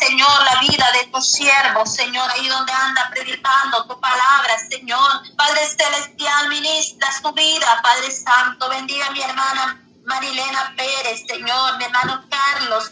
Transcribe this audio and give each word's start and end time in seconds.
Señor, 0.00 0.42
la 0.52 0.60
vida 0.60 0.90
de 0.92 1.06
tu 1.10 1.20
siervo, 1.20 1.86
Señor, 1.86 2.30
ahí 2.30 2.48
donde 2.48 2.72
anda 2.72 3.08
predicando 3.10 3.84
tu 3.86 3.98
palabra, 4.00 4.56
Señor. 4.70 5.22
Padre 5.36 5.66
Celestial, 5.68 6.48
ministra 6.48 7.08
su 7.20 7.32
vida, 7.32 7.80
Padre 7.82 8.10
Santo, 8.10 8.68
bendiga 8.68 9.06
a 9.06 9.10
mi 9.10 9.22
hermana 9.22 9.82
Marilena 10.04 10.74
Pérez, 10.76 11.24
Señor, 11.26 11.78
mi 11.78 11.84
hermano 11.84 12.24
Carlos, 12.30 12.90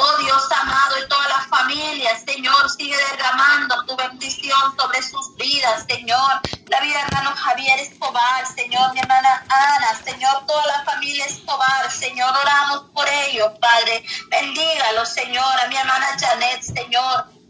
Oh 0.00 0.16
Dios 0.18 0.42
amado 0.60 0.96
y 0.96 1.08
toda 1.08 1.28
la 1.28 1.40
familia, 1.48 2.16
Señor, 2.24 2.70
sigue 2.70 2.96
derramando 2.96 3.84
tu 3.84 3.96
bendición 3.96 4.76
sobre 4.78 5.02
sus 5.02 5.34
vidas, 5.36 5.86
Señor. 5.88 6.40
La 6.68 6.80
vida 6.80 6.98
de 6.98 7.02
hermano 7.04 7.34
Javier 7.34 7.80
Escobar, 7.80 8.46
Señor, 8.54 8.92
mi 8.92 9.00
hermana 9.00 9.44
Ana, 9.48 10.00
Señor, 10.04 10.46
toda 10.46 10.64
la 10.66 10.84
familia 10.84 11.24
Escobar, 11.24 11.90
Señor, 11.90 12.30
oramos 12.36 12.84
por 12.94 13.08
ellos, 13.08 13.50
Padre. 13.60 14.04
Bendígalo, 14.28 15.04
Señor, 15.04 15.60
a 15.64 15.66
mi 15.66 15.76
hermana 15.76 15.97
Janet, 15.97 15.97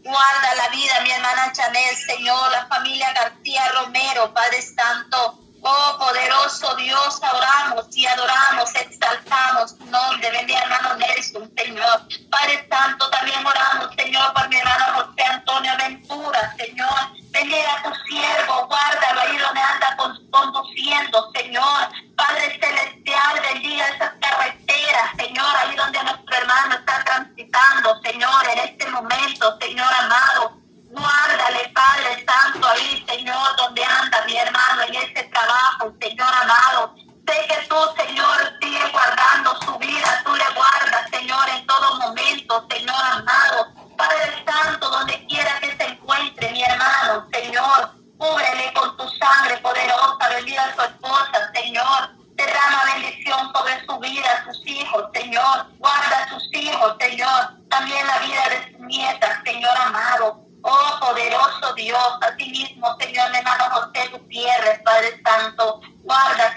Guarda 0.03 0.55
la 0.55 0.69
vida, 0.69 1.01
mi 1.03 1.11
hermana 1.11 1.51
Janet, 1.55 1.97
Señor, 2.07 2.51
la 2.51 2.67
familia 2.67 3.11
García 3.13 3.67
Romero, 3.69 4.33
Padre 4.33 4.61
Santo. 4.61 5.39
Oh 5.61 5.97
poderoso 5.99 6.75
Dios, 6.75 7.19
oramos 7.21 7.85
y 7.95 8.05
adoramos, 8.05 8.73
exaltamos 8.75 9.77
tu 9.77 9.85
nombre. 9.85 10.31
Bendiga 10.31 10.61
hermano 10.61 10.95
Nelson, 10.95 11.51
Señor. 11.57 12.07
Padre 12.29 12.67
Santo, 12.69 13.09
también 13.09 13.45
oramos, 13.45 13.93
Señor, 13.97 14.33
por 14.33 14.47
mi 14.47 14.55
hermano 14.55 14.85
José 14.95 15.23
Antonio 15.23 15.71
Ventura, 15.77 16.55
Señor. 16.57 17.19
Bendiga 17.31 17.73
a 17.73 17.83
tu 17.83 17.93
siervo, 18.05 18.67
guárdalo 18.67 19.21
ahí 19.21 19.37
donde 19.37 19.61
anda 19.61 19.97
conduciendo, 20.31 21.31
Señor. 21.35 21.89
Padre 22.15 22.59
Celestial, 22.61 23.41
bendiga 23.51 23.87
esas 23.87 24.13
carreteras, 24.19 25.11
Señor, 25.17 25.55
ahí 25.57 25.75
donde 25.75 26.03
nuestro 26.03 26.35
hermano 26.37 26.75
está 26.75 27.03
transitando, 27.03 28.01
Señor, 28.01 28.49
en 28.53 28.59
este 28.59 28.85
momento, 28.87 29.57
Señor 29.59 29.93
amado. 29.93 30.28
Señor 59.59 59.77
amado. 59.77 60.45
Oh 60.61 60.99
poderoso 61.01 61.73
Dios, 61.75 62.19
mismo, 62.49 62.95
Señor, 62.97 63.35
hermano 63.35 63.65
José 63.71 64.07
Gutiérrez, 64.07 64.79
Padre 64.85 65.21
Santo, 65.21 65.81
guarda, 66.03 66.48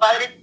Murillo, 0.00 0.35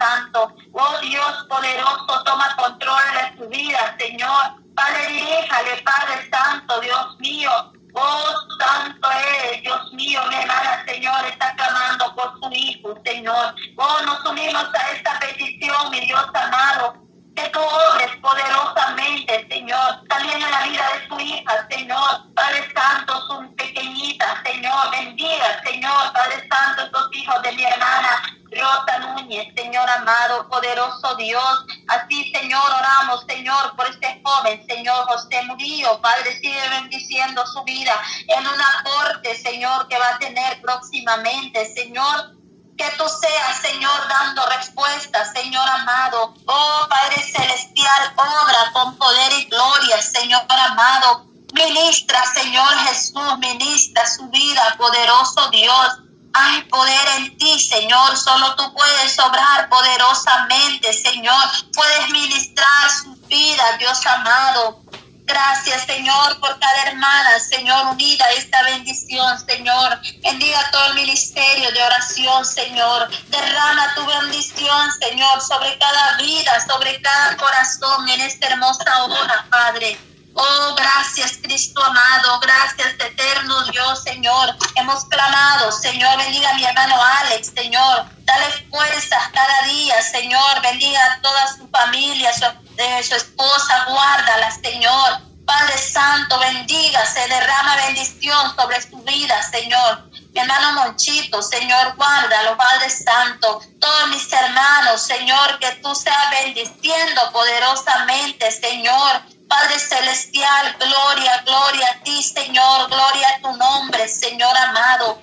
Señor 29.56 29.90
amado, 29.90 30.48
poderoso 30.48 31.16
Dios, 31.16 31.66
así, 31.88 32.32
Señor, 32.32 32.64
oramos, 32.72 33.26
Señor, 33.28 33.76
por 33.76 33.88
este 33.88 34.22
joven, 34.24 34.66
Señor 34.68 35.06
José 35.08 35.44
Murillo, 35.44 36.00
Padre, 36.02 36.40
sigue 36.40 36.70
bendiciendo 36.70 37.46
su 37.48 37.64
vida 37.64 37.94
en 38.28 38.46
una 38.48 38.84
corte, 38.84 39.36
Señor, 39.38 39.88
que 39.88 39.98
va 39.98 40.10
a 40.16 40.20
tener 40.20 40.62
próximamente, 40.62 41.74
Señor, 41.74 42.34
que 42.78 42.90
tú 42.98 43.04
seas, 43.08 43.62
Señor, 43.62 44.08
dando 44.10 44.46
respuesta, 44.48 45.32
Señor 45.34 45.68
amado. 45.70 46.34
Oh 46.46 46.88
Padre 46.90 47.22
Celestial, 47.22 48.14
obra 48.16 48.72
con 48.74 48.98
poder 48.98 49.32
y 49.40 49.46
gloria, 49.46 50.02
Señor 50.02 50.42
amado. 50.50 51.28
Ministra, 51.54 52.24
Señor 52.34 52.78
Jesús, 52.88 53.38
ministra 53.38 54.08
su 54.08 54.28
vida, 54.30 54.76
poderoso 54.78 55.50
Dios. 55.52 56.03
Hay 56.34 56.64
poder 56.64 57.08
en 57.18 57.38
ti, 57.38 57.60
Señor. 57.60 58.18
Solo 58.18 58.56
tú 58.56 58.74
puedes 58.74 59.20
obrar 59.20 59.70
poderosamente, 59.70 60.92
Señor. 60.94 61.44
Puedes 61.74 62.10
ministrar 62.10 62.90
su 62.90 63.16
vida, 63.28 63.78
Dios 63.78 64.06
amado. 64.06 64.82
Gracias, 65.26 65.86
Señor, 65.86 66.40
por 66.40 66.60
cada 66.60 66.84
hermana, 66.84 67.40
Señor, 67.40 67.86
unida 67.88 68.26
a 68.26 68.32
esta 68.32 68.62
bendición, 68.64 69.40
Señor. 69.48 70.00
Bendiga 70.22 70.70
todo 70.72 70.86
el 70.88 70.96
ministerio 70.96 71.72
de 71.72 71.82
oración, 71.82 72.46
Señor. 72.46 73.10
Derrama 73.30 73.96
tu 73.96 74.06
bendición, 74.06 74.92
Señor, 75.00 75.42
sobre 75.42 75.78
cada 75.78 76.18
vida, 76.18 76.52
sobre 76.68 77.02
cada 77.02 77.38
corazón 77.38 78.10
en 78.10 78.22
esta 78.22 78.48
hermosa 78.48 79.04
hora, 79.06 79.46
Padre. 79.50 79.98
Oh, 80.36 80.76
gracias, 80.76 81.40
Cristo 81.42 81.84
amado. 81.84 82.40
Gracias, 82.40 82.94
eterno 82.94 83.64
Dios, 83.66 84.04
Señor. 84.04 84.56
Hemos 84.76 85.06
clamado, 85.06 85.72
Señor. 85.72 86.18
Bendiga 86.18 86.50
a 86.50 86.54
mi 86.56 86.64
hermano 86.64 86.96
Alex, 87.22 87.52
Señor. 87.56 88.06
Dale 88.26 88.52
fuerzas 88.70 89.30
cada 89.34 89.62
día, 89.68 90.02
Señor. 90.02 90.62
Bendiga 90.62 91.00
a 91.06 91.22
toda 91.22 91.48
su 91.56 91.68
familia, 91.70 92.34
su 92.34 92.46
de 92.76 93.04
su 93.04 93.16
esposa, 93.16 93.86
guárdala, 93.88 94.52
Señor. 94.52 95.22
Padre 95.46 95.78
Santo, 95.78 96.40
bendiga, 96.40 97.06
se 97.06 97.28
derrama 97.28 97.76
bendición 97.76 98.56
sobre 98.56 98.82
su 98.82 98.98
vida, 99.04 99.42
Señor. 99.44 100.10
Mi 100.34 100.40
hermano 100.40 100.74
Monchito, 100.74 101.42
Señor, 101.44 101.96
guárdalo, 101.96 102.58
Padre 102.58 102.90
Santo. 102.90 103.62
Todos 103.80 104.08
mis 104.08 104.32
hermanos, 104.32 105.02
Señor, 105.02 105.60
que 105.60 105.72
tú 105.84 105.94
seas 105.94 106.30
bendiciendo 106.32 107.22
poderosamente, 107.32 108.50
Señor. 108.52 109.22
Padre 109.54 109.78
Celestial, 109.78 110.76
gloria, 110.80 111.44
gloria 111.46 111.88
a 111.92 112.04
ti, 112.04 112.24
Señor, 112.24 112.90
gloria 112.90 113.28
a 113.30 113.42
tu 113.42 113.56
nombre, 113.56 114.08
Señor 114.08 114.58
amado. 114.58 115.22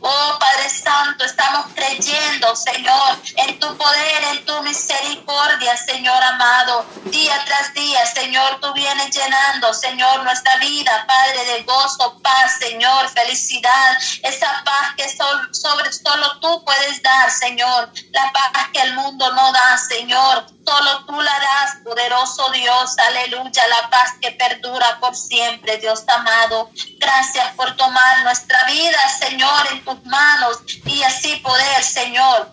Oh 0.00 0.38
Padre 0.38 0.70
Santo, 0.70 1.24
estamos 1.24 1.66
creyendo, 1.74 2.54
Señor, 2.54 3.18
en 3.38 3.58
tu 3.58 3.76
poder, 3.76 4.24
en 4.34 4.44
tu 4.44 4.62
misericordia, 4.62 5.31
Señor 5.86 6.22
amado. 6.22 6.84
Día 7.04 7.40
tras 7.44 7.72
día, 7.72 8.04
Señor, 8.06 8.58
tú 8.60 8.72
vienes 8.72 9.14
llenando, 9.14 9.72
Señor, 9.72 10.24
nuestra 10.24 10.56
vida, 10.56 11.04
Padre, 11.06 11.44
de 11.44 11.62
gozo, 11.62 12.18
paz, 12.20 12.58
Señor, 12.58 13.08
felicidad. 13.10 13.96
Esa 14.22 14.62
paz 14.64 14.94
que 14.96 15.08
sobre 15.08 15.92
solo 15.92 16.40
tú 16.40 16.64
puedes 16.64 17.02
dar, 17.02 17.30
Señor. 17.30 17.92
La 18.10 18.32
paz 18.32 18.68
que 18.72 18.80
el 18.80 18.94
mundo 18.94 19.32
no 19.32 19.52
da, 19.52 19.78
Señor. 19.78 20.46
Solo 20.66 21.04
tú 21.06 21.20
la 21.20 21.38
das, 21.38 21.76
poderoso 21.84 22.50
Dios, 22.52 22.96
aleluya, 22.98 23.66
la 23.68 23.90
paz 23.90 24.14
que 24.20 24.30
perdura 24.32 24.98
por 25.00 25.14
siempre, 25.16 25.78
Dios 25.78 26.04
amado. 26.08 26.70
Gracias 26.98 27.54
por 27.54 27.74
tomar 27.76 28.22
nuestra 28.24 28.64
vida, 28.64 28.98
Señor, 29.18 29.68
en 29.72 29.84
tus 29.84 30.04
manos 30.04 30.58
y 30.84 31.02
así 31.02 31.36
poder, 31.36 31.82
Señor, 31.82 32.52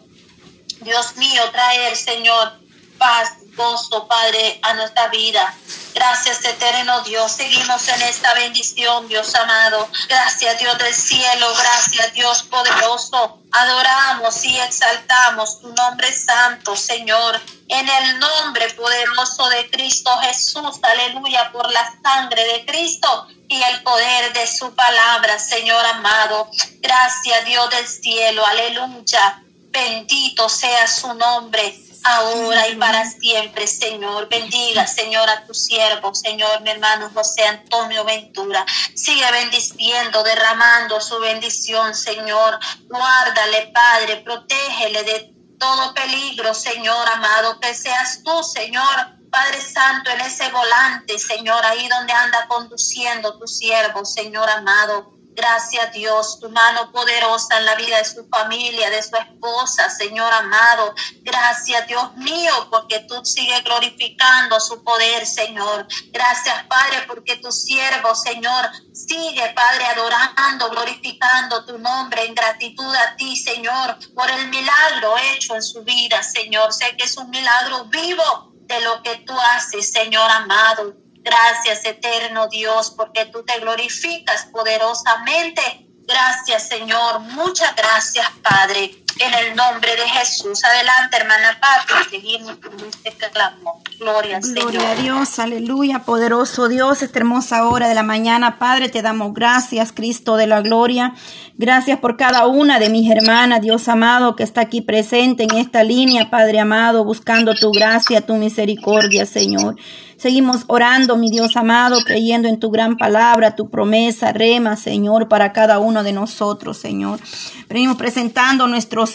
Dios 0.82 1.18
mío, 1.18 1.44
traer, 1.52 1.96
Señor, 1.96 2.60
paz, 3.00 3.32
gozo, 3.56 4.08
Padre, 4.08 4.60
a 4.62 4.74
nuestra 4.74 5.08
vida. 5.08 5.56
Gracias, 5.94 6.46
eterno 6.46 7.02
Dios. 7.02 7.32
Seguimos 7.32 7.88
en 7.88 8.02
esta 8.04 8.34
bendición, 8.36 9.08
Dios 9.08 9.34
amado. 9.36 9.90
Gracias, 10.08 10.60
Dios 10.60 10.78
del 10.78 10.94
cielo. 10.94 11.48
Gracias, 11.58 12.14
Dios 12.14 12.44
poderoso. 12.44 13.40
Adoramos 13.52 14.44
y 14.46 14.60
exaltamos 14.60 15.60
tu 15.60 15.74
nombre 15.74 16.14
santo, 16.14 16.76
Señor. 16.76 17.42
En 17.68 17.90
el 17.90 18.20
nombre 18.20 18.70
poderoso 18.76 19.50
de 19.50 19.70
Cristo 19.72 20.12
Jesús. 20.22 20.80
Aleluya, 20.84 21.52
por 21.52 21.72
la 21.72 21.94
sangre 22.04 22.44
de 22.46 22.66
Cristo 22.66 23.28
y 23.48 23.62
el 23.62 23.82
poder 23.84 24.32
de 24.34 24.46
su 24.48 24.74
palabra, 24.76 25.40
Señor 25.40 25.84
amado. 25.86 26.50
Gracias, 26.82 27.46
Dios 27.46 27.70
del 27.72 27.88
cielo. 27.88 28.46
Aleluya. 28.46 29.44
Bendito 29.72 30.50
sea 30.50 30.88
su 30.88 31.14
nombre 31.14 31.76
ahora 32.04 32.68
y 32.68 32.76
para 32.76 33.10
siempre, 33.10 33.68
Señor. 33.68 34.28
Bendiga, 34.30 34.86
Señor, 34.88 35.30
a 35.30 35.46
tu 35.46 35.54
siervo, 35.54 36.14
Señor, 36.14 36.62
mi 36.62 36.70
hermano 36.72 37.10
José 37.14 37.46
Antonio 37.46 38.04
Ventura. 38.06 38.66
Sigue 38.96 39.30
bendiciendo, 39.32 40.24
derramando 40.24 41.00
su 41.02 41.20
bendición, 41.20 41.94
Señor. 41.96 42.60
Guárdale, 42.88 43.72
Padre, 43.74 44.18
protégele 44.18 45.04
de 45.04 45.34
todo 45.60 45.94
peligro, 45.94 46.54
Señor 46.54 47.08
amado, 47.10 47.60
que 47.60 47.74
seas 47.74 48.22
tú, 48.24 48.44
Señor. 48.44 49.20
Padre 49.30 49.62
Santo, 49.62 50.10
en 50.10 50.22
ese 50.22 50.50
volante, 50.50 51.20
Señor, 51.20 51.64
ahí 51.64 51.88
donde 51.88 52.14
anda 52.14 52.48
conduciendo 52.48 53.38
tu 53.38 53.48
siervo, 53.48 54.04
Señor 54.04 54.50
amado. 54.50 55.19
Gracias 55.36 55.94
Dios, 55.94 56.40
tu 56.40 56.50
mano 56.50 56.92
poderosa 56.92 57.58
en 57.60 57.66
la 57.66 57.76
vida 57.76 57.98
de 57.98 58.06
su 58.06 58.28
familia, 58.28 58.90
de 58.90 59.02
su 59.02 59.16
esposa, 59.16 59.90
Señor 59.90 60.32
amado. 60.34 60.94
Gracias 61.22 61.88
Dios 61.88 62.16
mío, 62.18 62.68
porque 62.70 63.00
tú 63.08 63.24
sigues 63.24 63.64
glorificando 63.64 64.60
su 64.60 64.84
poder, 64.84 65.26
Señor. 65.26 65.88
Gracias 66.12 66.66
Padre, 66.68 67.04
porque 67.08 67.38
tu 67.38 67.52
siervo, 67.52 68.14
Señor, 68.16 68.70
sigue, 68.94 69.54
Padre, 69.56 69.86
adorando, 69.86 70.70
glorificando 70.70 71.66
tu 71.66 71.78
nombre 71.78 72.26
en 72.26 72.36
gratitud 72.36 72.94
a 72.96 73.16
ti, 73.16 73.36
Señor, 73.36 73.98
por 74.14 74.30
el 74.30 74.50
milagro 74.50 75.16
hecho 75.18 75.56
en 75.56 75.64
su 75.64 75.84
vida, 75.84 76.22
Señor. 76.22 76.74
Sé 76.74 76.98
que 76.98 77.06
es 77.06 77.16
un 77.18 77.30
milagro 77.30 77.86
vivo 77.86 78.54
de 78.54 78.82
lo 78.82 79.02
que 79.04 79.16
tú 79.26 79.34
haces, 79.54 79.92
Señor 79.92 80.30
amado. 80.30 81.09
Gracias, 81.22 81.86
eterno 81.86 82.48
Dios, 82.48 82.94
porque 82.96 83.26
tú 83.26 83.44
te 83.44 83.60
glorificas 83.60 84.46
poderosamente. 84.52 85.88
Gracias, 86.08 86.68
Señor. 86.68 87.20
Muchas 87.20 87.76
gracias, 87.76 88.28
Padre. 88.42 89.04
En 89.18 89.34
el 89.34 89.56
nombre 89.56 89.92
de 89.96 90.08
Jesús. 90.08 90.64
Adelante, 90.64 91.18
hermana 91.18 91.60
Pati. 91.60 92.10
Seguimos 92.10 92.56
con 92.58 92.74
este 93.04 93.30
clamor. 93.30 93.76
Gloria, 94.00 94.40
Gloria 94.40 94.92
a 94.92 94.96
Dios, 94.96 95.40
aleluya, 95.40 96.00
poderoso 96.00 96.70
Dios, 96.70 97.02
esta 97.02 97.20
hermosa 97.20 97.68
hora 97.68 97.90
de 97.90 97.96
la 97.96 98.04
mañana. 98.04 98.58
Padre, 98.58 98.88
te 98.88 99.02
damos 99.02 99.34
gracias, 99.34 99.92
Cristo 99.92 100.38
de 100.38 100.48
la 100.48 100.62
gloria. 100.62 101.14
Gracias 101.58 102.00
por 102.00 102.16
cada 102.16 102.48
una 102.48 102.80
de 102.80 102.90
mis 102.90 103.12
hermanas, 103.12 103.60
Dios 103.60 103.90
amado, 103.90 104.38
que 104.38 104.44
está 104.44 104.62
aquí 104.62 104.80
presente 104.80 105.44
en 105.44 105.56
esta 105.58 105.84
línea, 105.84 106.30
Padre 106.30 106.62
amado, 106.62 107.04
buscando 107.04 107.54
tu 107.56 107.72
gracia, 107.72 108.22
tu 108.22 108.36
misericordia, 108.36 109.26
Señor. 109.26 109.76
Seguimos 110.20 110.66
orando, 110.68 111.16
mi 111.16 111.30
Dios 111.30 111.56
amado, 111.56 111.98
creyendo 112.06 112.50
en 112.50 112.60
tu 112.60 112.72
gran 112.72 112.98
palabra, 112.98 113.56
tu 113.56 113.70
promesa, 113.70 114.34
rema, 114.34 114.76
Señor, 114.76 115.30
para 115.30 115.54
cada 115.54 115.80
uno 115.80 116.04
de 116.04 116.12
nosotros, 116.12 116.78
Señor. 116.78 117.22
Venimos 117.70 117.96
presentando 117.96 118.66
a 118.66 118.68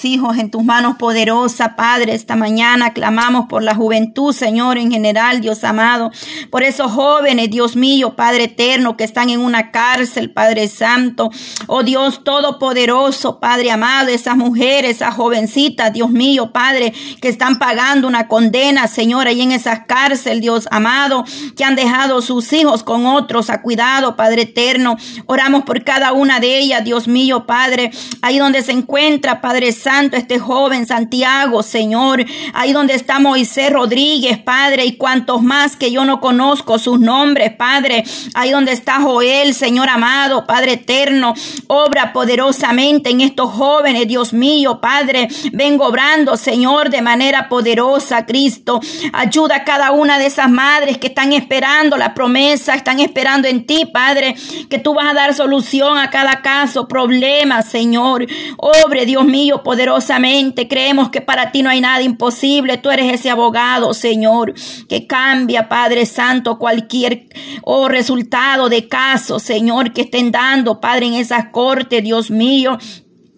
hijos 0.04 0.38
en 0.38 0.50
tus 0.50 0.64
manos 0.64 0.96
poderosas, 0.96 1.75
Padre. 1.76 2.14
Esta 2.14 2.36
mañana 2.36 2.92
clamamos 2.92 3.46
por 3.46 3.62
la 3.62 3.75
juventud, 3.75 4.32
Señor, 4.32 4.78
en 4.78 4.90
general, 4.90 5.40
Dios 5.40 5.62
amado. 5.64 6.10
Por 6.50 6.62
esos 6.62 6.90
jóvenes, 6.92 7.50
Dios 7.50 7.76
mío, 7.76 8.16
Padre 8.16 8.44
eterno, 8.44 8.96
que 8.96 9.04
están 9.04 9.28
en 9.31 9.40
una 9.40 9.70
cárcel, 9.70 10.31
Padre 10.31 10.69
Santo. 10.69 11.31
Oh 11.66 11.82
Dios 11.82 12.25
Todopoderoso, 12.25 13.40
Padre 13.40 13.70
amado, 13.70 14.08
esas 14.08 14.36
mujeres, 14.36 14.96
esas 14.96 15.14
jovencitas, 15.14 15.92
Dios 15.92 16.10
mío, 16.10 16.52
Padre, 16.52 16.94
que 17.20 17.28
están 17.28 17.58
pagando 17.58 18.08
una 18.08 18.28
condena, 18.28 18.88
Señor, 18.88 19.28
ahí 19.28 19.42
en 19.42 19.52
esas 19.52 19.81
cárceles, 19.86 20.40
Dios 20.40 20.69
amado 20.70 21.25
que 21.56 21.64
han 21.64 21.76
dejado 21.76 22.22
sus 22.22 22.52
hijos 22.52 22.82
con 22.82 23.06
otros 23.06 23.50
a 23.50 23.60
cuidado, 23.60 24.16
Padre 24.16 24.42
eterno. 24.42 24.96
Oramos 25.26 25.64
por 25.64 25.84
cada 25.84 26.12
una 26.12 26.40
de 26.40 26.58
ellas, 26.58 26.84
Dios 26.84 27.08
mío, 27.08 27.46
Padre. 27.46 27.90
Ahí 28.22 28.38
donde 28.38 28.62
se 28.62 28.72
encuentra, 28.72 29.40
Padre 29.40 29.72
Santo, 29.74 30.16
este 30.16 30.38
joven 30.38 30.86
Santiago, 30.86 31.62
Señor. 31.62 32.24
Ahí 32.52 32.72
donde 32.72 32.94
está 32.94 33.18
Moisés 33.18 33.70
Rodríguez, 33.72 34.38
Padre, 34.38 34.84
y 34.84 34.96
cuantos 34.96 35.42
más 35.42 35.76
que 35.76 35.90
yo 35.90 36.04
no 36.04 36.20
conozco 36.20 36.78
sus 36.78 37.00
nombres, 37.00 37.52
Padre. 37.54 38.04
Ahí 38.34 38.50
donde 38.50 38.72
está 38.72 39.00
Joel, 39.00 39.54
Señor 39.54 39.88
amado, 39.88 40.46
Padre 40.46 40.74
eterno. 40.74 41.34
Obra 41.66 42.12
poderosamente 42.12 43.10
en 43.10 43.20
estos 43.20 43.50
jóvenes, 43.50 44.06
Dios 44.08 44.32
mío, 44.32 44.80
Padre. 44.80 45.28
Vengo 45.52 45.86
obrando, 45.86 46.36
Señor, 46.36 46.90
de 46.90 47.02
manera 47.02 47.48
poderosa, 47.48 48.26
Cristo. 48.26 48.80
Ayuda 49.12 49.56
a 49.56 49.64
cada 49.64 49.90
una 49.90 50.18
de 50.18 50.26
esas 50.26 50.50
madres 50.50 50.98
que 50.98 51.08
están 51.08 51.32
esperando 51.32 51.96
la 51.96 52.14
promesa, 52.14 52.74
están 52.74 53.00
esperando 53.00 53.48
en 53.48 53.66
ti, 53.66 53.86
Padre, 53.86 54.34
que 54.68 54.78
tú 54.78 54.94
vas 54.94 55.10
a 55.10 55.14
dar 55.14 55.34
solución 55.34 55.98
a 55.98 56.10
cada 56.10 56.42
caso, 56.42 56.88
problema, 56.88 57.62
Señor. 57.62 58.26
Obre, 58.56 59.06
Dios 59.06 59.24
mío, 59.24 59.62
poderosamente. 59.64 60.69
Creemos 60.69 61.11
que 61.11 61.20
para 61.20 61.50
ti 61.50 61.64
no 61.64 61.70
hay 61.70 61.81
nada 61.81 62.02
imposible. 62.02 62.78
Tú 62.78 62.93
eres 62.93 63.12
ese 63.12 63.31
abogado, 63.31 63.93
Señor, 63.94 64.55
que 64.88 65.08
cambia, 65.08 65.69
Padre 65.69 66.06
Santo, 66.06 66.58
cualquier 66.61 67.26
oh, 67.62 67.88
resultado 67.88 68.69
de 68.69 68.87
caso, 68.87 69.40
Señor, 69.40 69.93
que 69.93 70.02
estén 70.02 70.31
dando, 70.31 70.81
Padre, 70.81 71.06
en 71.06 71.14
esas 71.14 71.46
cortes, 71.46 72.05
Dios 72.05 72.31
mío. 72.31 72.78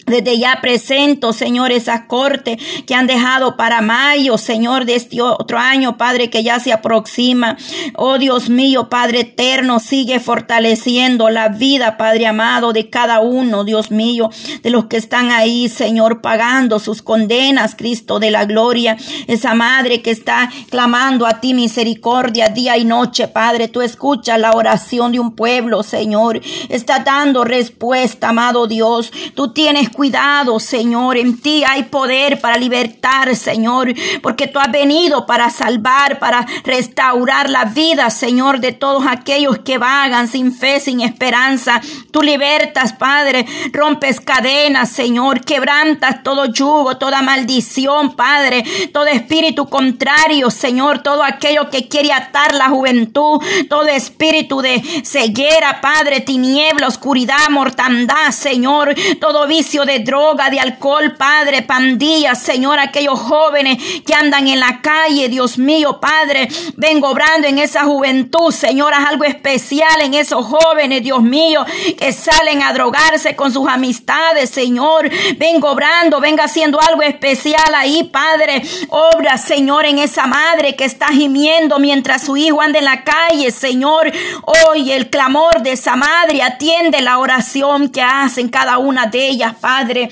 Desde 0.07 0.39
ya 0.39 0.61
presento, 0.61 1.33
Señor, 1.33 1.73
esas 1.73 2.03
cortes 2.03 2.59
que 2.87 2.95
han 2.95 3.09
dejado 3.09 3.57
para 3.57 3.81
mayo, 3.81 4.39
Señor, 4.39 4.85
de 4.85 4.95
este 4.95 5.21
otro 5.21 5.59
año, 5.59 5.97
Padre, 5.97 6.31
que 6.31 6.45
ya 6.45 6.61
se 6.61 6.73
aproxima. 6.73 7.57
Oh 7.97 8.17
Dios 8.17 8.49
mío, 8.49 8.89
Padre 8.89 9.21
eterno, 9.21 9.81
sigue 9.81 10.21
fortaleciendo 10.21 11.29
la 11.29 11.49
vida, 11.49 11.97
Padre 11.97 12.29
amado, 12.29 12.73
de 12.73 12.89
cada 12.89 13.19
uno, 13.19 13.65
Dios 13.65 13.91
mío, 13.91 14.31
de 14.63 14.71
los 14.71 14.85
que 14.87 14.97
están 14.97 15.33
ahí, 15.33 15.69
Señor, 15.69 16.21
pagando 16.21 16.79
sus 16.79 17.03
condenas, 17.03 17.75
Cristo 17.75 18.21
de 18.21 18.31
la 18.31 18.45
gloria. 18.45 18.97
Esa 19.27 19.55
madre 19.55 20.03
que 20.03 20.13
está 20.13 20.51
clamando 20.71 21.27
a 21.27 21.41
ti 21.41 21.53
misericordia 21.53 22.49
día 22.49 22.77
y 22.79 22.85
noche, 22.85 23.27
Padre, 23.27 23.67
tú 23.67 23.83
escuchas 23.83 24.39
la 24.39 24.53
oración 24.53 25.11
de 25.11 25.19
un 25.19 25.35
pueblo, 25.35 25.83
Señor. 25.83 26.41
Está 26.69 27.01
dando 27.01 27.43
respuesta, 27.43 28.29
amado 28.29 28.69
Dios. 28.69 29.11
Tú 29.35 29.53
tienes 29.53 29.96
cuidado, 29.97 30.61
Señor. 30.61 31.17
En 31.17 31.41
ti 31.41 31.65
hay 31.67 31.85
poder 31.85 32.39
para 32.41 32.59
libertar, 32.59 33.35
Señor, 33.35 33.93
porque 34.23 34.47
tú 34.47 34.59
has 34.59 34.71
venido 34.71 35.27
para 35.27 35.49
salvar, 35.51 36.19
para 36.19 36.47
restaurar 36.65 37.49
la 37.49 37.65
vida, 37.65 38.11
Señor, 38.11 38.61
de 38.61 38.73
todos 38.73 39.05
aquellos 39.09 39.59
que 39.61 39.79
vagan 39.79 40.29
sin 40.29 40.53
fe, 40.53 40.79
sin 40.79 41.01
esperanza. 41.01 41.81
Tú 42.11 42.23
libertas, 42.23 42.93
Padre, 42.93 43.47
rompes 43.73 44.21
cadenas, 44.21 44.91
Señor, 44.91 45.41
quebrantas 45.41 46.23
todo 46.23 46.45
yugo, 46.45 46.99
toda 46.99 47.23
maldición, 47.23 48.15
Padre, 48.15 48.65
todo 48.93 49.07
espíritu 49.07 49.67
contrario, 49.67 50.51
Señor, 50.51 50.99
todo 50.99 51.23
aquello 51.23 51.71
que 51.71 51.89
quiere 51.89 52.13
atar 52.13 52.55
la 52.55 52.69
juventud, 52.69 53.41
todo 53.71 53.89
espíritu 53.89 54.61
de 54.61 54.83
ceguera, 55.05 55.81
Padre, 55.81 56.21
tiniebla, 56.21 56.89
oscuridad, 56.89 57.49
mortandad, 57.51 58.31
Señor, 58.31 58.95
todo 59.21 59.47
vicio 59.47 59.86
de 59.87 60.01
droga, 60.01 60.51
de 60.51 60.61
alcohol, 60.61 61.15
Padre, 61.17 61.63
pandillas, 61.63 62.43
Señor, 62.43 62.79
aquellos 62.79 63.19
jóvenes 63.19 63.83
que 64.05 64.15
andan 64.15 64.47
en 64.49 64.61
la 64.61 64.81
calle, 64.83 65.29
Dios 65.29 65.59
mío, 65.59 66.01
Padre, 66.01 66.49
vengo 66.77 67.09
obrando 67.09 67.47
en 67.47 67.59
esa 67.59 67.85
juventud, 67.85 68.53
Señor, 68.53 68.93
haz 68.93 69.09
algo 69.09 69.25
especial 69.25 70.03
en 70.03 70.15
esos 70.15 70.45
jóvenes, 70.45 71.03
Dios 71.03 71.23
mío, 71.23 71.65
que 71.99 72.13
salen 72.13 72.63
a 72.63 72.73
drogarse 72.73 73.37
con 73.37 73.53
sus 73.53 73.69
amistades, 73.69 74.51
Señor, 74.51 75.09
vengo 75.39 75.71
obrando, 75.71 76.21
venga 76.21 76.45
haciendo 76.45 76.81
algo 76.81 77.03
especial 77.03 77.75
ahí, 77.75 78.05
Padre, 78.05 78.63
obra, 78.89 79.39
Señor, 79.39 79.87
en 79.87 79.99
esa 79.99 80.27
madre 80.27 80.77
que 80.77 80.85
está 80.85 81.09
gimiendo 81.09 81.79
mientras 81.79 82.25
su 82.25 82.37
hijo 82.37 82.61
anda 82.61 82.79
en 82.79 82.85
la 82.85 83.05
calle, 83.05 83.51
Señor, 83.51 84.11
hoy 84.43 84.91
el 84.91 85.09
clamor 85.09 85.63
de 85.63 85.73
esa 85.73 85.97
madre 85.97 86.43
atiende 86.43 87.01
la 87.01 87.19
oración 87.19 87.89
que 87.89 88.03
hacen 88.03 88.49
cada 88.49 88.79
una 88.79 89.07
de 89.07 89.29
ellas, 89.29 89.55
Padre. 89.61 89.76
Padre. 89.77 90.09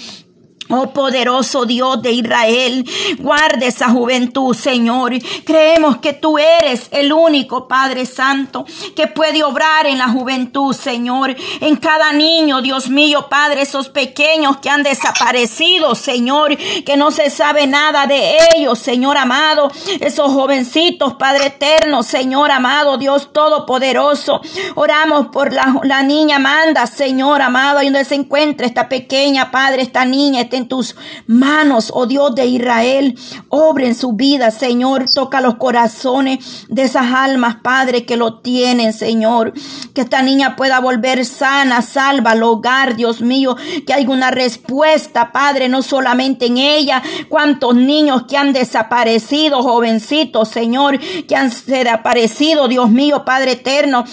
Oh 0.70 0.90
poderoso 0.92 1.66
Dios 1.66 2.00
de 2.00 2.12
Israel, 2.12 2.88
guarde 3.18 3.66
esa 3.66 3.90
juventud, 3.90 4.54
Señor. 4.54 5.12
Creemos 5.44 5.98
que 5.98 6.14
tú 6.14 6.38
eres 6.38 6.88
el 6.90 7.12
único 7.12 7.68
Padre 7.68 8.06
Santo 8.06 8.64
que 8.96 9.06
puede 9.06 9.44
obrar 9.44 9.86
en 9.86 9.98
la 9.98 10.08
juventud, 10.08 10.74
Señor. 10.74 11.36
En 11.60 11.76
cada 11.76 12.12
niño, 12.12 12.62
Dios 12.62 12.88
mío, 12.88 13.28
Padre, 13.28 13.62
esos 13.62 13.90
pequeños 13.90 14.56
que 14.58 14.70
han 14.70 14.82
desaparecido, 14.82 15.94
Señor, 15.94 16.56
que 16.56 16.96
no 16.96 17.10
se 17.10 17.28
sabe 17.28 17.66
nada 17.66 18.06
de 18.06 18.36
ellos, 18.56 18.78
Señor 18.78 19.18
amado. 19.18 19.70
Esos 20.00 20.32
jovencitos, 20.32 21.14
Padre 21.14 21.48
eterno, 21.48 22.02
Señor 22.02 22.50
amado, 22.50 22.96
Dios 22.96 23.32
todopoderoso. 23.34 24.40
Oramos 24.76 25.26
por 25.26 25.52
la, 25.52 25.78
la 25.82 26.02
niña 26.02 26.36
Amanda, 26.36 26.86
Señor 26.86 27.42
amado, 27.42 27.78
ahí 27.78 27.86
donde 27.86 28.04
se 28.04 28.14
encuentra 28.14 28.66
esta 28.66 28.88
pequeña, 28.88 29.50
Padre, 29.50 29.82
esta 29.82 30.06
niña, 30.06 30.40
en 30.56 30.68
tus 30.68 30.96
manos, 31.26 31.90
oh 31.94 32.06
Dios 32.06 32.34
de 32.34 32.46
Israel. 32.46 33.18
Obre 33.48 33.86
en 33.86 33.94
su 33.94 34.12
vida, 34.12 34.50
Señor. 34.50 35.06
Toca 35.14 35.40
los 35.40 35.56
corazones 35.56 36.66
de 36.68 36.82
esas 36.82 37.12
almas, 37.12 37.56
Padre, 37.62 38.04
que 38.04 38.16
lo 38.16 38.40
tienen, 38.40 38.92
Señor. 38.92 39.52
Que 39.94 40.02
esta 40.02 40.22
niña 40.22 40.56
pueda 40.56 40.80
volver 40.80 41.24
sana, 41.24 41.82
salva 41.82 42.32
al 42.32 42.42
hogar, 42.42 42.96
Dios 42.96 43.20
mío. 43.20 43.56
Que 43.86 43.92
haya 43.92 44.08
una 44.08 44.30
respuesta, 44.30 45.32
Padre, 45.32 45.68
no 45.68 45.82
solamente 45.82 46.46
en 46.46 46.58
ella. 46.58 47.02
Cuántos 47.28 47.74
niños 47.74 48.24
que 48.28 48.36
han 48.36 48.52
desaparecido, 48.52 49.62
jovencitos, 49.62 50.48
Señor, 50.48 50.98
que 50.98 51.36
han 51.36 51.50
desaparecido, 51.66 52.68
Dios 52.68 52.90
mío, 52.90 53.24
Padre 53.24 53.52
eterno 53.52 54.04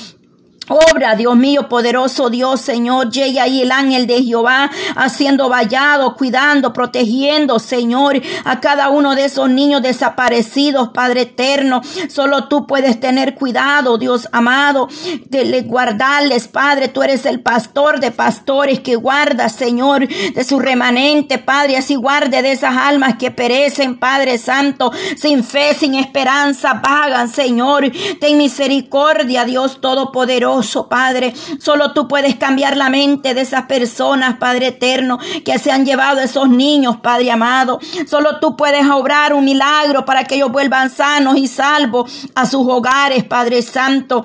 Obra, 0.72 1.16
Dios 1.16 1.36
mío, 1.36 1.68
poderoso 1.68 2.30
Dios, 2.30 2.62
Señor, 2.62 3.12
llegue 3.12 3.42
ahí 3.42 3.62
el 3.62 3.74
ángel 3.74 4.08
de 4.08 4.24
Jehová, 4.24 4.72
haciendo 4.96 5.50
vallado, 5.50 6.16
cuidando, 6.16 6.72
protegiendo, 6.72 7.60
Señor, 7.60 8.22
a 8.46 8.62
cada 8.62 8.90
uno 8.90 9.14
de 9.14 9.26
esos 9.26 9.50
niños 9.50 9.82
desaparecidos, 9.82 10.92
Padre 10.94 11.24
eterno. 11.24 11.82
Solo 12.08 12.48
tú 12.48 12.68
puedes 12.68 13.02
tener 13.02 13.36
cuidado, 13.36 13.98
Dios 13.98 14.30
amado, 14.32 14.88
de 15.26 15.62
guardarles, 15.64 16.48
Padre. 16.48 16.88
Tú 16.88 17.04
eres 17.04 17.26
el 17.26 17.42
pastor 17.42 18.00
de 18.00 18.12
pastores 18.12 18.80
que 18.80 18.96
guarda, 18.96 19.50
Señor, 19.50 20.08
de 20.08 20.44
su 20.46 20.58
remanente, 20.58 21.38
Padre. 21.38 21.76
Así 21.76 21.96
guarde 21.96 22.42
de 22.42 22.54
esas 22.54 22.78
almas 22.78 23.18
que 23.18 23.30
perecen, 23.30 24.00
Padre 24.00 24.38
Santo, 24.38 24.94
sin 25.18 25.44
fe, 25.44 25.74
sin 25.74 25.96
esperanza, 25.96 26.76
vagan, 26.76 27.28
Señor. 27.28 27.92
Ten 28.22 28.38
misericordia, 28.38 29.44
Dios 29.44 29.82
Todopoderoso. 29.82 30.61
Padre. 30.90 31.34
Solo 31.60 31.94
tú 31.94 32.08
puedes 32.08 32.36
cambiar 32.36 32.78
la 32.78 32.90
mente 32.90 33.34
de 33.34 33.42
esas 33.42 33.64
personas, 33.64 34.38
Padre 34.38 34.68
eterno, 34.68 35.20
que 35.46 35.60
se 35.60 35.72
han 35.72 35.86
llevado 35.86 36.20
esos 36.20 36.50
niños, 36.50 36.98
Padre 36.98 37.32
amado. 37.32 37.80
Solo 38.08 38.40
tú 38.40 38.56
puedes 38.56 38.86
obrar 38.88 39.34
un 39.34 39.46
milagro 39.46 40.06
para 40.06 40.24
que 40.24 40.36
ellos 40.36 40.52
vuelvan 40.52 40.90
sanos 40.90 41.38
y 41.38 41.48
salvos 41.48 42.28
a 42.36 42.46
sus 42.46 42.68
hogares, 42.68 43.24
Padre 43.24 43.62
Santo. 43.62 44.24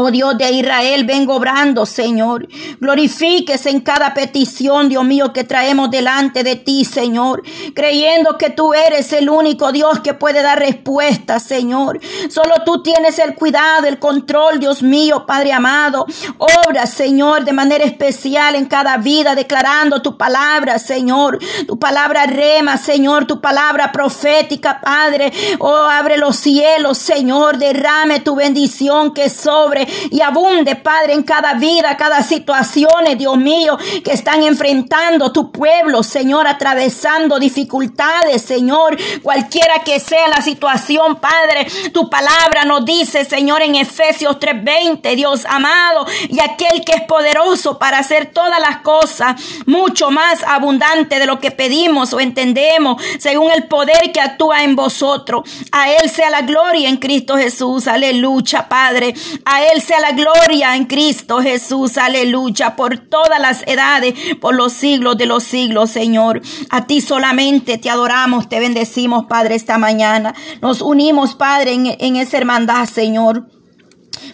Oh 0.00 0.12
Dios 0.12 0.38
de 0.38 0.52
Israel, 0.52 1.02
vengo 1.02 1.34
obrando, 1.34 1.84
Señor. 1.84 2.46
Glorifíquese 2.78 3.70
en 3.70 3.80
cada 3.80 4.14
petición, 4.14 4.88
Dios 4.88 5.04
mío, 5.04 5.32
que 5.32 5.42
traemos 5.42 5.90
delante 5.90 6.44
de 6.44 6.54
ti, 6.54 6.84
Señor. 6.84 7.42
Creyendo 7.74 8.38
que 8.38 8.50
tú 8.50 8.74
eres 8.74 9.12
el 9.12 9.28
único 9.28 9.72
Dios 9.72 9.98
que 9.98 10.14
puede 10.14 10.40
dar 10.40 10.60
respuesta, 10.60 11.40
Señor. 11.40 11.98
Solo 12.30 12.62
tú 12.64 12.80
tienes 12.80 13.18
el 13.18 13.34
cuidado, 13.34 13.88
el 13.88 13.98
control, 13.98 14.60
Dios 14.60 14.84
mío, 14.84 15.26
Padre 15.26 15.52
amado. 15.52 16.06
Obra, 16.38 16.86
Señor, 16.86 17.44
de 17.44 17.52
manera 17.52 17.82
especial 17.82 18.54
en 18.54 18.66
cada 18.66 18.98
vida, 18.98 19.34
declarando 19.34 20.00
tu 20.00 20.16
palabra, 20.16 20.78
Señor. 20.78 21.40
Tu 21.66 21.76
palabra 21.76 22.24
rema, 22.26 22.76
Señor. 22.76 23.26
Tu 23.26 23.40
palabra 23.40 23.90
profética, 23.90 24.80
Padre. 24.80 25.32
Oh, 25.58 25.74
abre 25.74 26.18
los 26.18 26.36
cielos, 26.36 26.98
Señor. 26.98 27.58
Derrame 27.58 28.20
tu 28.20 28.36
bendición 28.36 29.12
que 29.12 29.28
sobre 29.28 29.87
y 30.10 30.20
abunde, 30.20 30.76
Padre, 30.76 31.14
en 31.14 31.22
cada 31.22 31.54
vida, 31.54 31.96
cada 31.96 32.22
situación, 32.22 32.88
Dios 33.16 33.36
mío, 33.36 33.78
que 34.04 34.12
están 34.12 34.42
enfrentando 34.42 35.32
tu 35.32 35.50
pueblo, 35.50 36.02
Señor, 36.02 36.46
atravesando 36.46 37.38
dificultades, 37.38 38.42
Señor, 38.42 38.96
cualquiera 39.22 39.82
que 39.84 40.00
sea 40.00 40.28
la 40.28 40.42
situación, 40.42 41.16
Padre, 41.16 41.66
tu 41.92 42.08
palabra 42.10 42.64
nos 42.64 42.84
dice, 42.84 43.24
Señor, 43.24 43.62
en 43.62 43.74
Efesios 43.76 44.38
3:20, 44.38 45.14
Dios 45.14 45.44
amado, 45.46 46.06
y 46.28 46.40
aquel 46.40 46.84
que 46.84 46.92
es 46.92 47.02
poderoso 47.02 47.78
para 47.78 47.98
hacer 47.98 48.26
todas 48.32 48.60
las 48.60 48.78
cosas, 48.78 49.40
mucho 49.66 50.10
más 50.10 50.42
abundante 50.42 51.18
de 51.18 51.26
lo 51.26 51.40
que 51.40 51.50
pedimos 51.50 52.12
o 52.12 52.20
entendemos, 52.20 53.02
según 53.18 53.50
el 53.50 53.66
poder 53.66 54.12
que 54.12 54.20
actúa 54.20 54.62
en 54.64 54.76
vosotros. 54.76 55.48
A 55.72 55.90
Él 55.90 56.10
sea 56.10 56.30
la 56.30 56.42
gloria 56.42 56.88
en 56.88 56.96
Cristo 56.96 57.36
Jesús, 57.36 57.86
aleluya, 57.86 58.68
Padre. 58.68 59.14
A 59.44 59.64
Él 59.64 59.77
sea 59.80 60.00
la 60.00 60.12
gloria 60.12 60.76
en 60.76 60.84
Cristo 60.86 61.40
Jesús, 61.40 61.98
aleluya, 61.98 62.76
por 62.76 62.98
todas 62.98 63.40
las 63.40 63.66
edades, 63.66 64.14
por 64.40 64.54
los 64.54 64.72
siglos 64.72 65.16
de 65.18 65.26
los 65.26 65.44
siglos, 65.44 65.90
Señor. 65.90 66.40
A 66.70 66.86
ti 66.86 67.00
solamente 67.00 67.78
te 67.78 67.90
adoramos, 67.90 68.48
te 68.48 68.60
bendecimos, 68.60 69.26
Padre, 69.26 69.54
esta 69.54 69.78
mañana. 69.78 70.34
Nos 70.60 70.82
unimos, 70.82 71.34
Padre, 71.34 71.72
en, 71.72 71.96
en 71.98 72.16
esa 72.16 72.38
hermandad, 72.38 72.86
Señor. 72.86 73.57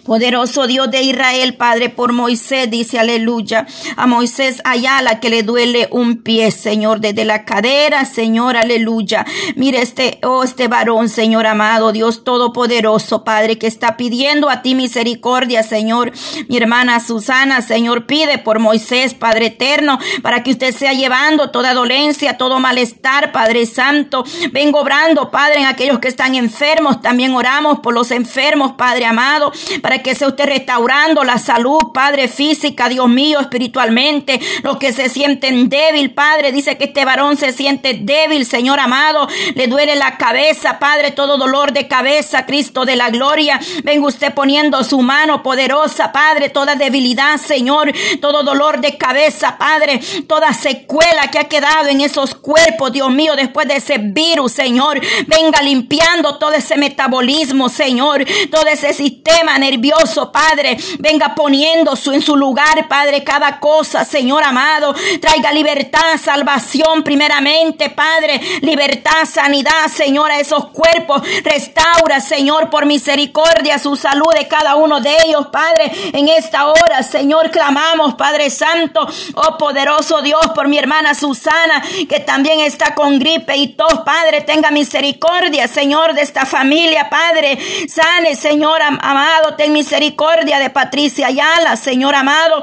Poderoso 0.05 0.67
Dios 0.67 0.91
de 0.91 1.03
Israel, 1.03 1.55
Padre, 1.55 1.88
por 1.88 2.12
Moisés, 2.12 2.71
dice 2.71 2.99
aleluya. 2.99 3.67
A 3.97 4.07
Moisés 4.07 4.61
Ayala 4.64 5.21
que 5.21 5.31
le 5.31 5.43
duele 5.43 5.88
un 5.91 6.23
pie, 6.23 6.50
Señor, 6.50 7.00
desde 7.00 7.25
la 7.25 7.45
cadera, 7.45 8.05
Señor, 8.05 8.57
aleluya. 8.57 9.25
Mire 9.57 9.81
este, 9.83 10.19
oh, 10.23 10.45
este 10.45 10.69
varón, 10.69 11.09
Señor 11.09 11.47
amado, 11.47 11.93
Dios 11.93 12.25
Todopoderoso, 12.25 13.25
Padre, 13.25 13.59
que 13.59 13.67
está 13.67 13.97
pidiendo 13.97 14.50
a 14.50 14.62
ti 14.62 14.75
misericordia, 14.75 15.62
Señor. 15.62 16.12
Mi 16.49 16.57
hermana 16.57 17.00
Susana, 17.00 17.62
Señor, 17.62 18.07
pide 18.07 18.38
por 18.38 18.59
Moisés, 18.59 19.14
Padre 19.14 19.47
eterno, 19.47 19.99
para 20.23 20.43
que 20.43 20.53
usted 20.53 20.75
sea 20.75 20.93
llevando 20.93 21.50
toda 21.50 21.75
dolencia, 21.75 22.37
todo 22.37 22.59
malestar, 22.61 23.33
Padre 23.33 23.67
Santo. 23.67 24.25
Vengo 24.53 24.81
obrando, 24.81 25.31
Padre, 25.31 25.61
en 25.61 25.67
aquellos 25.67 25.99
que 25.99 26.09
están 26.09 26.35
enfermos. 26.35 27.00
También 27.00 27.35
oramos 27.35 27.81
por 27.81 27.95
los 27.95 28.11
enfermos, 28.11 28.73
Padre 28.73 29.07
amado, 29.07 29.53
para 29.83 30.02
que 30.02 30.14
sea 30.14 30.28
usted 30.28 30.47
restaurando 30.47 31.25
la 31.25 31.38
salud, 31.38 31.93
Padre, 31.93 32.28
física, 32.28 32.88
Dios 32.88 33.09
mío, 33.09 33.40
espiritualmente. 33.40 34.40
Los 34.62 34.78
que 34.78 34.93
se 34.93 35.09
sienten 35.09 35.69
débil, 35.69 36.12
Padre, 36.12 36.52
dice 36.52 36.76
que 36.76 36.85
este 36.85 37.04
varón 37.04 37.37
se 37.37 37.52
siente 37.52 37.95
débil, 37.95 38.47
Señor 38.47 38.81
amado. 38.81 39.28
Le 39.54 39.66
duele 39.66 39.97
la 39.97 40.16
cabeza, 40.16 40.78
Padre, 40.78 41.11
todo 41.11 41.37
dolor 41.37 41.73
de 41.73 41.88
cabeza, 41.88 42.47
Cristo 42.47 42.85
de 42.85 42.97
la 42.97 43.11
gloria. 43.11 43.61
Venga 43.83 44.07
usted 44.07 44.35
poniendo 44.35 44.83
su 44.85 45.00
mano 45.00 45.43
poderosa, 45.43 46.12
Padre, 46.12 46.50
toda 46.50 46.75
debilidad, 46.75 47.37
Señor, 47.37 47.93
todo 48.21 48.43
dolor 48.43 48.81
de 48.81 48.97
cabeza, 48.97 49.57
Padre, 49.59 50.00
toda 50.26 50.52
secuela 50.52 51.31
que 51.31 51.38
ha 51.38 51.45
quedado 51.45 51.88
en 51.88 52.00
esos 52.00 52.35
cuerpos, 52.35 52.93
Dios 52.93 53.11
mío, 53.11 53.35
después 53.37 53.69
de 53.69 53.76
ese 53.76 53.99
virus, 53.99 54.52
Señor. 54.52 55.00
Venga 55.26 55.62
limpiando 55.62 56.38
todo 56.38 56.52
ese 56.52 56.76
metabolismo, 56.76 57.69
Señor, 57.69 58.25
todo 58.50 58.66
ese 58.66 58.93
sistema 58.93 59.54
nervioso 59.59 60.31
Padre. 60.33 60.77
Venga 60.99 61.35
poniendo 61.35 61.97
su, 61.97 62.13
en 62.13 62.23
su 62.23 62.37
lugar, 62.37 62.89
Padre, 62.89 63.25
cada 63.25 63.59
cosa, 63.61 64.05
Señor 64.05 64.43
amado. 64.43 64.95
Traiga 65.21 65.53
libertad, 65.53 66.19
salvación 66.23 67.03
primeramente, 67.03 67.91
Padre. 67.91 68.41
Libertad, 68.61 69.25
sanidad, 69.25 69.89
Señor, 69.95 70.31
a 70.31 70.41
esos 70.41 70.67
cuerpos. 70.67 71.23
Restaura, 71.43 72.21
Señor, 72.21 72.71
por 72.71 72.87
misericordia, 72.87 73.79
su 73.79 73.97
salud 73.97 74.33
de 74.37 74.49
cada 74.49 74.77
uno 74.77 75.01
de 75.01 75.15
ellos, 75.27 75.49
Padre. 75.49 75.91
En 76.13 76.29
esta 76.29 76.67
hora, 76.67 77.03
Señor, 77.03 77.51
clamamos, 77.51 78.15
Padre 78.15 78.51
Santo, 78.51 79.07
oh 79.35 79.59
poderoso 79.59 80.23
Dios, 80.23 80.51
por 80.55 80.69
mi 80.69 80.79
hermana 80.79 81.15
Susana, 81.15 81.83
que 82.09 82.21
también 82.21 82.61
está 82.61 82.95
con 82.95 83.19
gripe 83.19 83.57
y 83.57 83.69
tos, 83.69 84.01
Padre. 84.05 84.43
Tenga 84.43 84.71
misericordia, 84.71 85.69
Señor, 85.69 86.15
de 86.15 86.23
esta 86.23 86.47
familia, 86.47 87.09
Padre. 87.11 87.59
Sane, 87.89 88.37
Señor 88.37 88.83
amado, 88.83 89.44
ten 89.53 89.73
misericordia 89.73 90.59
de 90.59 90.71
Patricia 90.71 91.27
Ayala, 91.27 91.77
Señor 91.77 92.15
amado. 92.15 92.63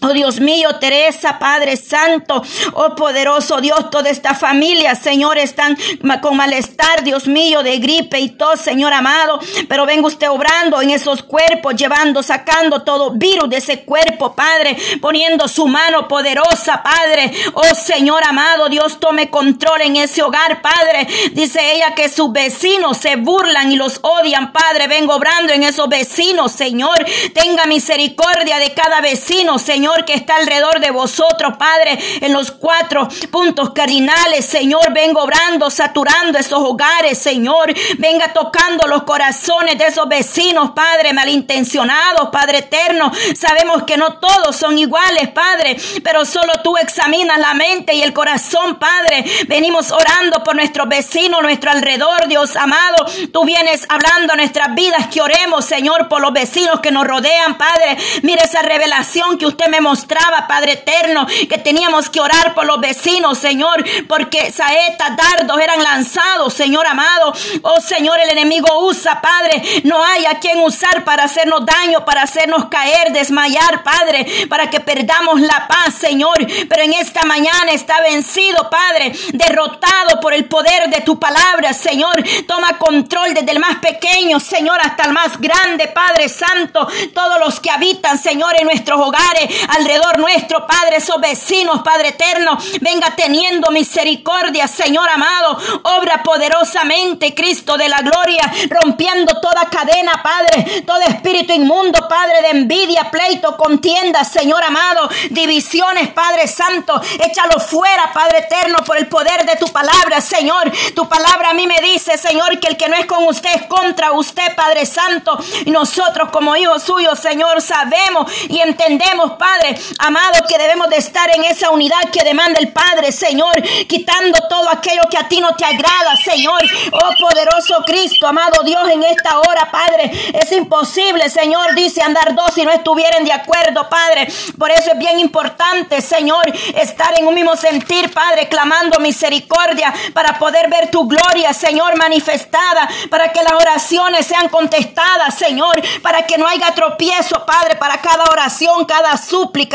Oh 0.00 0.12
Dios 0.12 0.38
mío, 0.38 0.76
Teresa, 0.78 1.40
Padre 1.40 1.76
Santo, 1.76 2.40
oh 2.74 2.94
poderoso 2.94 3.60
Dios, 3.60 3.90
toda 3.90 4.10
esta 4.10 4.32
familia, 4.32 4.94
Señor, 4.94 5.38
están 5.38 5.76
con 6.22 6.36
malestar, 6.36 7.02
Dios 7.02 7.26
mío, 7.26 7.64
de 7.64 7.78
gripe 7.78 8.20
y 8.20 8.30
tos, 8.30 8.60
Señor 8.60 8.92
amado, 8.92 9.40
pero 9.68 9.86
venga 9.86 10.06
usted 10.06 10.30
obrando 10.30 10.80
en 10.80 10.90
esos 10.90 11.24
cuerpos, 11.24 11.74
llevando, 11.74 12.22
sacando 12.22 12.82
todo 12.82 13.10
virus 13.10 13.50
de 13.50 13.56
ese 13.56 13.82
cuerpo, 13.82 14.36
Padre, 14.36 14.76
poniendo 15.00 15.48
su 15.48 15.66
mano 15.66 16.06
poderosa, 16.06 16.80
Padre, 16.80 17.32
oh 17.54 17.74
Señor 17.74 18.22
amado, 18.24 18.68
Dios 18.68 19.00
tome 19.00 19.30
control 19.30 19.80
en 19.80 19.96
ese 19.96 20.22
hogar, 20.22 20.62
Padre, 20.62 21.08
dice 21.32 21.72
ella 21.74 21.96
que 21.96 22.08
sus 22.08 22.30
vecinos 22.30 22.98
se 22.98 23.16
burlan 23.16 23.72
y 23.72 23.76
los 23.76 23.98
odian, 24.02 24.52
Padre, 24.52 24.86
vengo 24.86 25.16
obrando 25.16 25.52
en 25.52 25.64
esos 25.64 25.88
vecinos, 25.88 26.52
Señor, 26.52 27.04
tenga 27.34 27.64
misericordia 27.64 28.58
de 28.58 28.72
cada 28.74 29.00
vecino, 29.00 29.58
Señor, 29.58 29.87
Que 30.06 30.14
está 30.14 30.36
alrededor 30.36 30.80
de 30.80 30.90
vosotros, 30.90 31.56
Padre, 31.58 31.98
en 32.20 32.32
los 32.32 32.50
cuatro 32.50 33.08
puntos 33.30 33.70
cardinales, 33.70 34.44
Señor, 34.44 34.92
vengo 34.92 35.22
obrando, 35.22 35.70
saturando 35.70 36.38
esos 36.38 36.60
hogares, 36.60 37.18
Señor, 37.18 37.72
venga 37.98 38.32
tocando 38.32 38.86
los 38.86 39.02
corazones 39.04 39.78
de 39.78 39.86
esos 39.86 40.06
vecinos, 40.08 40.70
Padre, 40.70 41.12
malintencionados, 41.12 42.28
Padre 42.30 42.58
eterno. 42.58 43.10
Sabemos 43.34 43.84
que 43.84 43.96
no 43.96 44.18
todos 44.18 44.54
son 44.56 44.78
iguales, 44.78 45.30
Padre, 45.30 45.76
pero 46.04 46.24
solo 46.24 46.52
tú 46.62 46.76
examinas 46.76 47.38
la 47.38 47.54
mente 47.54 47.94
y 47.94 48.02
el 48.02 48.12
corazón, 48.12 48.78
Padre. 48.78 49.24
Venimos 49.48 49.90
orando 49.90 50.44
por 50.44 50.54
nuestros 50.54 50.88
vecinos, 50.88 51.42
nuestro 51.42 51.70
alrededor, 51.70 52.28
Dios 52.28 52.56
amado. 52.56 53.06
Tú 53.32 53.44
vienes 53.44 53.86
hablando 53.88 54.34
a 54.34 54.36
nuestras 54.36 54.74
vidas 54.74 55.08
que 55.08 55.22
oremos, 55.22 55.64
Señor, 55.64 56.08
por 56.08 56.20
los 56.20 56.32
vecinos 56.32 56.80
que 56.80 56.92
nos 56.92 57.06
rodean, 57.06 57.56
Padre. 57.56 57.96
Mire 58.22 58.42
esa 58.44 58.62
revelación 58.62 59.38
que 59.38 59.46
usted 59.46 59.66
me 59.68 59.77
mostraba, 59.80 60.46
Padre 60.46 60.72
eterno, 60.72 61.26
que 61.48 61.58
teníamos 61.58 62.10
que 62.10 62.20
orar 62.20 62.54
por 62.54 62.66
los 62.66 62.80
vecinos, 62.80 63.38
Señor, 63.38 63.84
porque 64.06 64.50
saetas, 64.52 65.16
dardos 65.16 65.60
eran 65.60 65.82
lanzados, 65.82 66.54
Señor 66.54 66.86
amado. 66.86 67.32
Oh 67.62 67.80
Señor, 67.80 68.18
el 68.20 68.30
enemigo 68.30 68.86
usa, 68.86 69.20
Padre. 69.20 69.62
No 69.84 70.02
hay 70.04 70.26
a 70.26 70.38
quien 70.38 70.60
usar 70.60 71.04
para 71.04 71.24
hacernos 71.24 71.64
daño, 71.64 72.04
para 72.04 72.22
hacernos 72.22 72.66
caer, 72.66 73.12
desmayar, 73.12 73.82
Padre, 73.82 74.26
para 74.48 74.70
que 74.70 74.80
perdamos 74.80 75.40
la 75.40 75.66
paz, 75.68 75.94
Señor. 75.94 76.36
Pero 76.68 76.82
en 76.82 76.92
esta 76.94 77.24
mañana 77.24 77.72
está 77.72 78.00
vencido, 78.00 78.68
Padre, 78.70 79.12
derrotado 79.32 80.20
por 80.20 80.32
el 80.32 80.46
poder 80.46 80.88
de 80.90 81.00
tu 81.00 81.18
palabra, 81.18 81.72
Señor. 81.72 82.22
Toma 82.46 82.78
control 82.78 83.34
desde 83.34 83.52
el 83.52 83.58
más 83.58 83.76
pequeño, 83.76 84.40
Señor, 84.40 84.78
hasta 84.82 85.04
el 85.04 85.12
más 85.12 85.40
grande, 85.40 85.88
Padre 85.88 86.28
Santo. 86.28 86.86
Todos 87.14 87.40
los 87.40 87.60
que 87.60 87.70
habitan, 87.70 88.18
Señor, 88.18 88.54
en 88.58 88.66
nuestros 88.66 89.00
hogares, 89.00 89.48
alrededor 89.68 90.18
nuestro, 90.18 90.66
Padre, 90.66 90.96
esos 90.96 91.20
vecinos, 91.20 91.82
Padre 91.82 92.08
eterno, 92.08 92.58
venga 92.80 93.14
teniendo 93.16 93.70
misericordia, 93.70 94.66
Señor 94.66 95.08
amado. 95.08 95.58
Obra 95.82 96.22
poderosamente, 96.22 97.34
Cristo 97.34 97.76
de 97.76 97.88
la 97.88 98.00
gloria, 98.00 98.50
rompiendo 98.70 99.40
toda 99.40 99.68
cadena, 99.70 100.22
Padre, 100.22 100.82
todo 100.86 101.00
espíritu 101.02 101.52
inmundo, 101.52 102.06
Padre, 102.08 102.42
de 102.42 102.48
envidia, 102.50 103.10
pleito, 103.10 103.56
contienda, 103.56 104.24
Señor 104.24 104.62
amado, 104.62 105.08
divisiones, 105.30 106.08
Padre 106.08 106.46
Santo, 106.46 107.00
échalo 107.18 107.60
fuera, 107.60 108.12
Padre 108.12 108.38
eterno, 108.38 108.78
por 108.84 108.96
el 108.96 109.08
poder 109.08 109.44
de 109.44 109.56
tu 109.56 109.66
palabra, 109.68 110.20
Señor. 110.20 110.70
Tu 110.94 111.08
palabra 111.08 111.50
a 111.50 111.54
mí 111.54 111.66
me 111.66 111.80
dice, 111.80 112.16
Señor, 112.16 112.58
que 112.58 112.68
el 112.68 112.76
que 112.76 112.88
no 112.88 112.96
es 112.96 113.06
con 113.06 113.24
usted 113.24 113.50
es 113.54 113.66
contra 113.66 114.12
usted, 114.12 114.54
Padre 114.54 114.86
Santo. 114.86 115.38
Y 115.64 115.70
nosotros 115.70 116.30
como 116.30 116.56
hijos 116.56 116.82
suyos, 116.82 117.18
Señor, 117.18 117.60
sabemos 117.60 118.30
y 118.48 118.60
entendemos, 118.60 119.32
Padre, 119.32 119.57
amado, 119.98 120.44
que 120.48 120.58
debemos 120.58 120.88
de 120.88 120.96
estar 120.96 121.28
en 121.34 121.44
esa 121.44 121.70
unidad 121.70 122.10
que 122.12 122.24
demanda 122.24 122.58
el 122.58 122.72
Padre, 122.72 123.12
Señor, 123.12 123.62
quitando 123.86 124.38
todo 124.48 124.68
aquello 124.70 125.02
que 125.10 125.18
a 125.18 125.28
ti 125.28 125.40
no 125.40 125.54
te 125.54 125.64
agrada, 125.64 126.16
Señor. 126.16 126.62
Oh 126.92 127.10
poderoso 127.18 127.82
Cristo, 127.86 128.26
amado 128.26 128.62
Dios, 128.62 128.88
en 128.90 129.02
esta 129.02 129.38
hora, 129.40 129.70
Padre, 129.70 130.10
es 130.34 130.52
imposible, 130.52 131.28
Señor, 131.28 131.74
dice 131.74 132.02
andar 132.02 132.34
dos 132.34 132.54
si 132.54 132.64
no 132.64 132.70
estuvieran 132.70 133.24
de 133.24 133.32
acuerdo, 133.32 133.88
Padre. 133.88 134.28
Por 134.58 134.70
eso 134.70 134.92
es 134.92 134.98
bien 134.98 135.18
importante, 135.18 136.00
Señor, 136.00 136.46
estar 136.74 137.18
en 137.18 137.26
un 137.26 137.34
mismo 137.34 137.56
sentir, 137.56 138.12
Padre, 138.12 138.48
clamando 138.48 138.98
misericordia 138.98 139.92
para 140.12 140.38
poder 140.38 140.68
ver 140.68 140.90
tu 140.90 141.06
gloria, 141.06 141.52
Señor, 141.52 141.96
manifestada, 141.96 142.88
para 143.10 143.32
que 143.32 143.42
las 143.42 143.52
oraciones 143.52 144.26
sean 144.26 144.48
contestadas, 144.48 145.36
Señor, 145.36 145.80
para 146.02 146.22
que 146.22 146.38
no 146.38 146.46
haya 146.46 146.74
tropiezo, 146.74 147.44
Padre, 147.44 147.76
para 147.76 148.00
cada 148.00 148.24
oración, 148.24 148.84
cada 148.84 149.16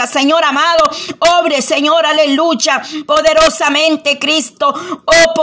Señor 0.07 0.43
amado, 0.43 0.89
obre, 1.39 1.61
Señor, 1.61 2.05
aleluya, 2.05 2.81
poderosamente, 3.05 4.17
Cristo, 4.19 4.73
oh 5.05 5.33